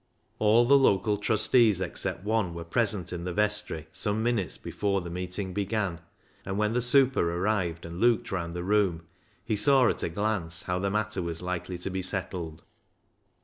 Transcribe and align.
All 0.39 0.65
the 0.65 0.79
local 0.79 1.15
trustees 1.19 1.79
except 1.79 2.23
one 2.23 2.55
were 2.55 2.63
present 2.63 3.13
in 3.13 3.23
the 3.23 3.33
vestry 3.33 3.85
some 3.91 4.23
minutes 4.23 4.57
before 4.57 5.01
the 5.01 5.11
meeting 5.11 5.53
began, 5.53 6.01
and 6.43 6.57
when 6.57 6.73
the 6.73 6.81
super 6.81 7.19
arrived 7.37 7.85
and 7.85 7.99
looked 8.01 8.31
round 8.31 8.55
the 8.55 8.63
room 8.63 9.03
he 9.45 9.55
saw 9.55 9.89
at 9.89 10.01
a 10.01 10.09
glance 10.09 10.63
how 10.63 10.79
the 10.79 10.89
matter 10.89 11.21
was 11.21 11.43
likely 11.43 11.77
to 11.77 11.91
be 11.91 12.01
settled. 12.01 12.63